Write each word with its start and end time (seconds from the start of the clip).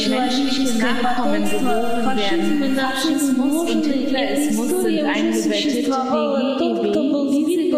durch 0.00 0.18
menschliches 0.18 0.78
Nachkommen 0.78 1.44
geboren 1.44 2.16
werden. 2.16 2.76
Faschismus 2.76 3.70
und 3.70 3.84
Hitler-Ismus 3.84 4.68
sind 4.68 4.80
die 4.80 5.02
Wege, 5.02 5.30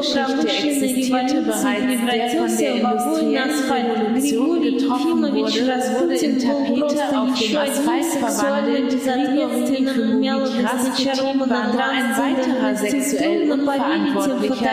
Geschichte 0.03 0.49
existierte 0.49 1.43
bereits, 1.43 2.57
der 2.59 2.77
von 2.81 3.29
der 3.29 3.45
industriellen 3.45 3.91
Revolution 3.93 4.63
getroffen 4.63 5.23
wurde, 5.23 5.63
wurde 6.01 6.17
in 6.17 6.39
Tapete 6.39 7.19
auf 7.19 7.39
dem 7.39 7.57
Asphalt 7.57 8.05
verwandelt, 8.19 8.93
Kriegsthemen 9.05 9.95
für 9.95 10.65
Rassistin 10.65 11.41
war 11.41 11.73
nur 11.73 11.85
ein 11.85 12.17
weiterer 12.17 12.75
sexuell 12.75 13.51
unverantwortlicher 13.51 14.71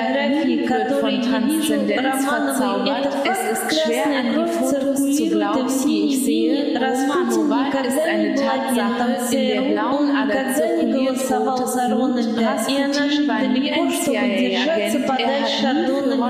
wird 0.69 0.99
von 0.99 1.21
Transzendenz 1.21 2.25
verzaubert. 2.25 3.07
Es 3.23 3.59
ist 3.59 3.81
schwer 3.83 4.05
an 4.05 4.27
die 4.33 4.51
Fotos 4.51 5.15
zu 5.15 5.29
glauben, 5.29 5.69
die 5.85 6.05
ich 6.07 6.23
sehe. 6.23 6.79
Romanova 6.79 7.67
ist 7.87 7.99
eine 7.99 8.35
Tatsache, 8.35 9.35
in 9.35 9.47
der 9.47 9.61
blauen 9.73 10.09
Ader 10.15 10.53
zirkuliert 10.55 11.17
rotes 11.31 11.73
Blut. 11.73 12.45
Rasputin 12.45 13.27
war 13.27 13.47
nie 13.47 13.71
ein 13.71 13.89
CIA-Agent. 13.89 14.68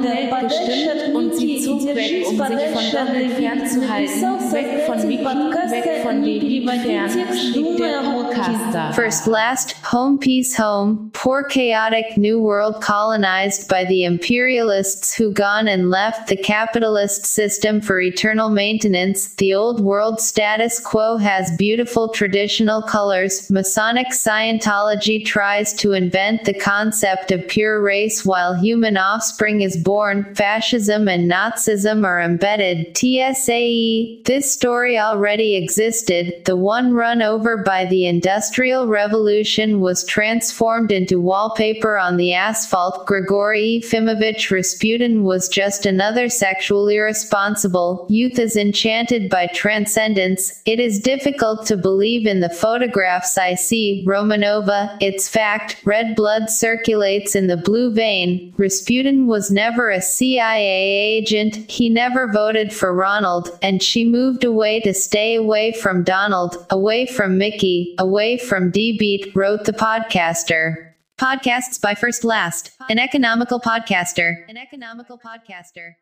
Modell 0.02 0.30
bestimmt 0.42 1.16
und 1.16 1.36
sie 1.36 1.59
weg, 1.96 2.28
um 2.28 2.38
sich 2.38 2.70
von 2.72 2.92
Donald 2.92 3.32
fernzuhalten. 3.34 4.52
Weg 4.52 4.86
von 4.86 5.08
Vicky, 5.08 5.26
weg 5.26 6.02
von 6.04 6.22
Lady 6.24 6.66
fern, 6.66 7.10
schrieb 7.10 7.78
der 7.78 8.02
Podcaster. 8.02 8.94
First 8.94 9.28
last, 9.28 9.76
home 9.84 10.18
peace 10.18 10.56
home, 10.58 11.10
poor 11.14 11.44
chaotic 11.44 12.18
new 12.18 12.40
world 12.40 12.82
colonized 12.82 13.68
by 13.68 13.86
the 13.86 14.04
imperialists 14.04 15.16
who 15.16 15.32
gone 15.32 15.68
and 15.68 15.90
left 15.90 16.28
the 16.28 16.38
capitalist 16.38 17.26
system 17.26 17.82
for 17.82 18.00
eternal 18.00 18.50
maintenance. 18.50 19.36
The 19.36 19.54
old 19.54 19.82
world 19.82 20.20
status 20.20 20.80
quo 20.80 21.18
has 21.18 21.56
beautiful 21.58 22.10
traditional 22.10 22.82
colors. 22.82 23.50
Masonic 23.50 24.08
Scientology 24.08 25.24
tries 25.26 25.74
to 25.76 25.94
invent 25.94 26.46
the 26.46 26.54
concept 26.54 27.32
of 27.32 27.48
pure 27.48 27.82
race 27.82 28.26
while 28.26 28.54
human 28.56 28.98
offspring 28.98 29.62
is 29.62 29.78
born. 29.78 30.34
Fascism 30.36 31.08
and 31.08 31.28
Nazism 31.60 32.06
are 32.06 32.22
embedded. 32.22 32.96
TSAE. 32.96 34.24
This 34.24 34.52
story 34.52 34.98
already 34.98 35.56
existed. 35.56 36.34
The 36.46 36.56
one 36.56 36.94
run 36.94 37.22
over 37.22 37.58
by 37.58 37.86
the 37.86 38.08
Industrial 38.08 38.88
Revolution 38.88 39.82
was 39.82 40.06
transformed 40.06 40.92
into 40.92 41.20
wallpaper 41.20 41.98
on 41.98 42.16
the 42.18 42.34
asphalt. 42.34 43.06
Grigory 43.06 43.82
Efimovich 43.84 44.50
Rasputin 44.52 45.24
was 45.24 45.50
just 45.50 45.86
another 45.86 46.30
sexually 46.30 46.96
irresponsible. 46.96 48.08
Youth 48.10 48.40
is 48.40 48.56
enchanted 48.56 49.30
by 49.30 49.48
transcendence. 49.48 50.62
It 50.66 50.80
is 50.80 51.02
difficult 51.02 51.66
to 51.68 51.76
believe 51.76 52.26
in 52.26 52.40
the 52.40 52.50
photographs 52.50 53.38
I 53.38 53.56
see. 53.56 54.06
Romanova, 54.08 54.98
it's 55.02 55.28
fact. 55.28 55.82
Red 55.84 56.16
blood 56.16 56.50
circulates 56.50 57.36
in 57.36 57.48
the 57.48 57.58
blue 57.58 57.94
vein. 57.94 58.54
Rasputin 58.58 59.28
was 59.28 59.52
never 59.52 59.90
a 59.90 60.02
CIA 60.02 60.70
agent. 61.18 61.49
He 61.56 61.90
never 61.90 62.32
voted 62.32 62.74
for 62.74 62.94
Ronald, 62.94 63.58
and 63.62 63.82
she 63.82 64.04
moved 64.06 64.44
away 64.44 64.80
to 64.82 64.94
stay 64.94 65.36
away 65.36 65.72
from 65.74 66.04
Donald, 66.04 66.66
away 66.70 67.06
from 67.06 67.38
Mickey, 67.38 67.96
away 68.00 68.38
from 68.38 68.72
D 68.72 68.98
Beat, 68.98 69.36
wrote 69.36 69.66
the 69.66 69.74
podcaster. 69.74 70.94
Podcasts 71.18 71.82
by 71.82 71.96
First 71.96 72.24
Last. 72.24 72.72
An 72.90 72.98
economical 72.98 73.60
podcaster. 73.60 74.48
An 74.48 74.58
economical 74.58 75.18
podcaster. 75.18 75.96